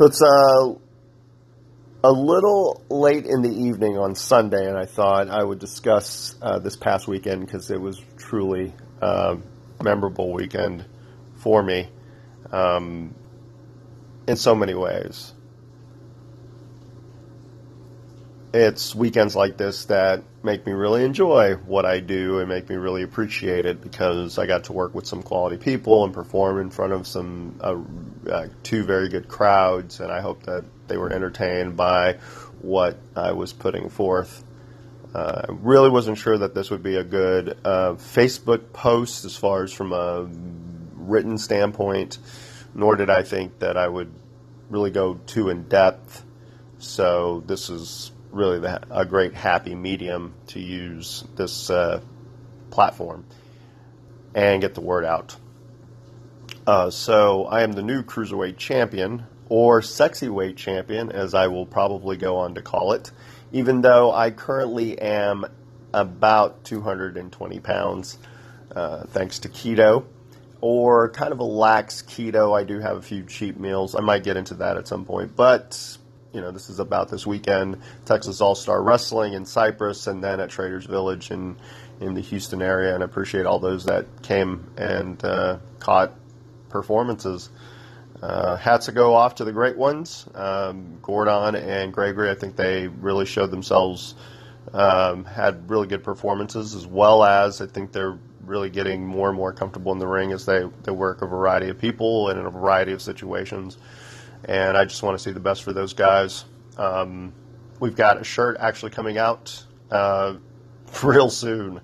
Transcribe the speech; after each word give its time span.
So 0.00 0.06
it's 0.06 0.22
uh, 0.22 0.72
a 2.04 2.10
little 2.10 2.82
late 2.88 3.26
in 3.26 3.42
the 3.42 3.50
evening 3.50 3.98
on 3.98 4.14
Sunday, 4.14 4.66
and 4.66 4.78
I 4.78 4.86
thought 4.86 5.28
I 5.28 5.44
would 5.44 5.58
discuss 5.58 6.36
uh, 6.40 6.58
this 6.58 6.74
past 6.74 7.06
weekend 7.06 7.44
because 7.44 7.70
it 7.70 7.78
was 7.78 8.00
truly 8.16 8.72
a 9.02 9.36
memorable 9.82 10.32
weekend 10.32 10.86
for 11.34 11.62
me 11.62 11.90
um, 12.50 13.14
in 14.26 14.36
so 14.36 14.54
many 14.54 14.72
ways. 14.72 15.34
It's 18.54 18.94
weekends 18.94 19.36
like 19.36 19.58
this 19.58 19.84
that 19.84 20.24
make 20.42 20.64
me 20.66 20.72
really 20.72 21.04
enjoy 21.04 21.54
what 21.54 21.84
I 21.84 22.00
do 22.00 22.38
and 22.38 22.48
make 22.48 22.68
me 22.68 22.76
really 22.76 23.02
appreciate 23.02 23.66
it 23.66 23.80
because 23.82 24.38
I 24.38 24.46
got 24.46 24.64
to 24.64 24.72
work 24.72 24.94
with 24.94 25.06
some 25.06 25.22
quality 25.22 25.58
people 25.58 26.04
and 26.04 26.14
perform 26.14 26.58
in 26.60 26.70
front 26.70 26.92
of 26.92 27.06
some 27.06 27.58
uh, 27.60 28.30
uh, 28.30 28.48
two 28.62 28.84
very 28.84 29.08
good 29.08 29.28
crowds, 29.28 30.00
and 30.00 30.10
I 30.10 30.20
hope 30.20 30.44
that 30.44 30.64
they 30.88 30.96
were 30.96 31.12
entertained 31.12 31.76
by 31.76 32.14
what 32.62 32.98
I 33.14 33.32
was 33.32 33.52
putting 33.52 33.90
forth. 33.90 34.44
Uh, 35.14 35.42
I 35.48 35.52
really 35.52 35.90
wasn't 35.90 36.18
sure 36.18 36.38
that 36.38 36.54
this 36.54 36.70
would 36.70 36.82
be 36.82 36.96
a 36.96 37.04
good 37.04 37.58
uh, 37.64 37.94
Facebook 37.94 38.72
post 38.72 39.24
as 39.24 39.36
far 39.36 39.64
as 39.64 39.72
from 39.72 39.92
a 39.92 40.26
written 40.94 41.36
standpoint, 41.36 42.18
nor 42.74 42.96
did 42.96 43.10
I 43.10 43.22
think 43.22 43.58
that 43.58 43.76
I 43.76 43.88
would 43.88 44.12
really 44.70 44.90
go 44.90 45.14
too 45.26 45.50
in 45.50 45.64
depth. 45.64 46.24
So 46.78 47.42
this 47.46 47.68
is 47.68 48.12
really 48.30 48.58
the, 48.58 48.80
a 48.90 49.04
great 49.04 49.34
happy 49.34 49.74
medium 49.74 50.34
to 50.48 50.60
use 50.60 51.24
this 51.36 51.70
uh, 51.70 52.00
platform 52.70 53.24
and 54.34 54.60
get 54.60 54.74
the 54.74 54.80
word 54.80 55.04
out. 55.04 55.36
Uh, 56.66 56.90
so 56.90 57.46
I 57.46 57.62
am 57.62 57.72
the 57.72 57.82
new 57.82 58.02
cruiserweight 58.02 58.56
champion, 58.56 59.24
or 59.48 59.82
sexy 59.82 60.28
weight 60.28 60.56
champion, 60.56 61.10
as 61.10 61.34
I 61.34 61.48
will 61.48 61.66
probably 61.66 62.16
go 62.16 62.36
on 62.36 62.54
to 62.54 62.62
call 62.62 62.92
it. 62.92 63.10
Even 63.52 63.80
though 63.80 64.12
I 64.12 64.30
currently 64.30 64.98
am 65.00 65.46
about 65.92 66.62
220 66.64 67.60
pounds, 67.60 68.18
uh, 68.74 69.04
thanks 69.06 69.40
to 69.40 69.48
keto, 69.48 70.04
or 70.60 71.08
kind 71.10 71.32
of 71.32 71.40
a 71.40 71.44
lax 71.44 72.02
keto. 72.02 72.56
I 72.56 72.62
do 72.62 72.78
have 72.78 72.96
a 72.96 73.02
few 73.02 73.24
cheat 73.24 73.58
meals. 73.58 73.96
I 73.96 74.00
might 74.00 74.22
get 74.22 74.36
into 74.36 74.54
that 74.54 74.76
at 74.76 74.86
some 74.86 75.04
point, 75.04 75.34
but 75.34 75.98
you 76.32 76.40
know, 76.40 76.50
this 76.50 76.70
is 76.70 76.78
about 76.78 77.08
this 77.08 77.26
weekend. 77.26 77.80
Texas 78.04 78.40
All 78.40 78.54
Star 78.54 78.82
Wrestling 78.82 79.32
in 79.32 79.44
Cypress, 79.44 80.06
and 80.06 80.22
then 80.22 80.40
at 80.40 80.50
Traders 80.50 80.86
Village 80.86 81.30
in 81.30 81.56
in 82.00 82.14
the 82.14 82.20
Houston 82.20 82.62
area. 82.62 82.94
And 82.94 83.02
I 83.02 83.06
appreciate 83.06 83.46
all 83.46 83.58
those 83.58 83.84
that 83.84 84.06
came 84.22 84.70
and 84.76 85.22
uh, 85.24 85.58
caught 85.78 86.14
performances. 86.68 87.50
Uh, 88.22 88.56
hats 88.56 88.86
to 88.86 88.92
go 88.92 89.14
off 89.14 89.36
to 89.36 89.44
the 89.44 89.52
great 89.52 89.78
ones, 89.78 90.26
um, 90.34 90.98
Gordon 91.00 91.54
and 91.54 91.92
Gregory. 91.92 92.30
I 92.30 92.34
think 92.34 92.54
they 92.54 92.86
really 92.86 93.24
showed 93.24 93.50
themselves, 93.50 94.14
um, 94.74 95.24
had 95.24 95.70
really 95.70 95.86
good 95.86 96.04
performances, 96.04 96.74
as 96.74 96.86
well 96.86 97.24
as 97.24 97.62
I 97.62 97.66
think 97.66 97.92
they're 97.92 98.18
really 98.44 98.68
getting 98.68 99.06
more 99.06 99.28
and 99.28 99.36
more 99.36 99.54
comfortable 99.54 99.92
in 99.92 99.98
the 99.98 100.06
ring 100.06 100.32
as 100.32 100.44
they, 100.44 100.64
they 100.82 100.92
work 100.92 101.22
a 101.22 101.26
variety 101.26 101.70
of 101.70 101.78
people 101.78 102.28
and 102.28 102.38
in 102.38 102.44
a 102.44 102.50
variety 102.50 102.92
of 102.92 103.00
situations 103.00 103.78
and 104.44 104.76
I 104.76 104.84
just 104.84 105.02
want 105.02 105.16
to 105.16 105.22
see 105.22 105.32
the 105.32 105.40
best 105.40 105.62
for 105.62 105.72
those 105.72 105.92
guys. 105.92 106.44
Um, 106.76 107.32
we've 107.78 107.96
got 107.96 108.20
a 108.20 108.24
shirt 108.24 108.56
actually 108.60 108.90
coming 108.90 109.18
out 109.18 109.64
uh, 109.90 110.36
real 111.02 111.30
soon 111.30 111.80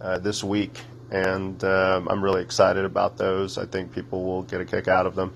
uh, 0.00 0.18
this 0.18 0.44
week, 0.44 0.80
and 1.10 1.62
um, 1.64 2.08
I'm 2.08 2.22
really 2.22 2.42
excited 2.42 2.84
about 2.84 3.16
those. 3.16 3.58
I 3.58 3.66
think 3.66 3.92
people 3.92 4.24
will 4.24 4.42
get 4.42 4.60
a 4.60 4.64
kick 4.64 4.88
out 4.88 5.06
of 5.06 5.14
them. 5.14 5.34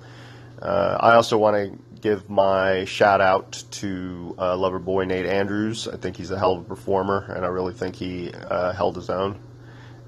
Uh, 0.61 0.97
I 1.01 1.15
also 1.15 1.37
want 1.39 1.57
to 1.57 1.79
give 2.01 2.29
my 2.29 2.85
shout 2.85 3.21
out 3.21 3.63
to 3.71 4.35
uh, 4.39 4.57
lover 4.57 4.79
boy 4.79 5.05
Nate 5.05 5.27
Andrews. 5.27 5.89
I 5.89 5.97
think 5.97 6.17
he's 6.17 6.31
a 6.31 6.39
hell 6.39 6.55
of 6.55 6.61
a 6.61 6.65
performer, 6.65 7.33
and 7.35 7.45
I 7.45 7.49
really 7.49 7.73
think 7.73 7.97
he 7.97 8.33
uh, 8.33 8.72
held 8.72 8.97
his 8.97 9.09
own 9.09 9.39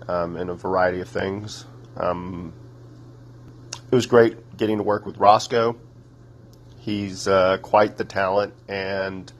um, 0.09 0.37
in 0.37 0.49
a 0.49 0.55
variety 0.55 1.01
of 1.01 1.09
things. 1.09 1.65
Um, 1.97 2.53
it 3.91 3.95
was 3.95 4.07
great 4.07 4.57
getting 4.57 4.79
to 4.79 4.83
work 4.83 5.07
with 5.07 5.19
Roscoe. 5.19 5.77
He's 6.85 7.27
uh, 7.27 7.57
quite 7.63 7.97
the 7.97 8.05
talent, 8.05 8.53
and 8.69 9.33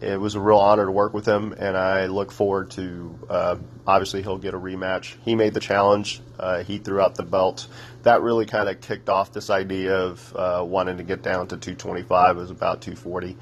it 0.00 0.20
was 0.20 0.36
a 0.36 0.40
real 0.40 0.58
honor 0.58 0.86
to 0.86 0.92
work 0.92 1.12
with 1.12 1.26
him. 1.26 1.52
And 1.58 1.76
I 1.76 2.06
look 2.06 2.30
forward 2.30 2.70
to 2.72 3.18
uh, 3.28 3.56
obviously 3.84 4.22
he'll 4.22 4.38
get 4.38 4.54
a 4.54 4.58
rematch. 4.58 5.16
He 5.24 5.34
made 5.34 5.54
the 5.54 5.60
challenge. 5.60 6.20
Uh, 6.38 6.62
he 6.62 6.78
threw 6.78 7.00
out 7.00 7.16
the 7.16 7.24
belt. 7.24 7.66
That 8.04 8.22
really 8.22 8.46
kind 8.46 8.68
of 8.68 8.80
kicked 8.80 9.08
off 9.08 9.32
this 9.32 9.50
idea 9.50 9.98
of 9.98 10.36
uh, 10.36 10.64
wanting 10.64 10.98
to 10.98 11.02
get 11.02 11.22
down 11.22 11.48
to 11.48 11.56
225. 11.56 12.36
It 12.36 12.40
was 12.40 12.50
about 12.52 12.80
240. 12.80 13.36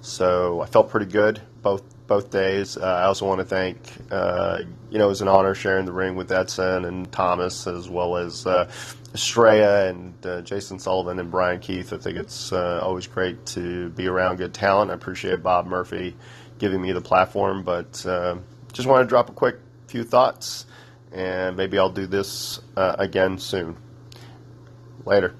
So 0.00 0.60
I 0.60 0.66
felt 0.66 0.90
pretty 0.90 1.06
good 1.06 1.40
both 1.62 1.84
both 2.06 2.30
days. 2.30 2.76
Uh, 2.76 2.84
I 2.84 3.04
also 3.04 3.26
want 3.26 3.40
to 3.40 3.44
thank, 3.44 3.78
uh, 4.10 4.58
you 4.90 4.98
know, 4.98 5.06
it 5.06 5.08
was 5.08 5.22
an 5.22 5.28
honor 5.28 5.54
sharing 5.54 5.86
the 5.86 5.92
ring 5.92 6.16
with 6.16 6.30
Edson 6.30 6.84
and 6.84 7.10
Thomas, 7.10 7.66
as 7.66 7.88
well 7.88 8.16
as 8.16 8.46
uh, 8.46 8.70
Estrella 9.14 9.86
and 9.88 10.26
uh, 10.26 10.40
Jason 10.42 10.78
Sullivan 10.78 11.18
and 11.18 11.30
Brian 11.30 11.60
Keith. 11.60 11.92
I 11.92 11.98
think 11.98 12.18
it's 12.18 12.52
uh, 12.52 12.80
always 12.82 13.06
great 13.06 13.44
to 13.46 13.90
be 13.90 14.06
around 14.06 14.36
good 14.36 14.54
talent. 14.54 14.90
I 14.90 14.94
appreciate 14.94 15.42
Bob 15.42 15.66
Murphy 15.66 16.16
giving 16.58 16.80
me 16.80 16.92
the 16.92 17.00
platform, 17.00 17.62
but 17.62 18.04
uh, 18.06 18.36
just 18.72 18.88
want 18.88 19.02
to 19.02 19.08
drop 19.08 19.28
a 19.28 19.32
quick 19.32 19.56
few 19.86 20.04
thoughts, 20.04 20.66
and 21.12 21.56
maybe 21.56 21.78
I'll 21.78 21.90
do 21.90 22.06
this 22.06 22.60
again 22.76 23.38
soon. 23.38 23.76
Later. 25.04 25.34